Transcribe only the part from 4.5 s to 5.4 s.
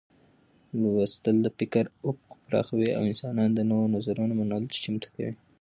ته چمتو کوي.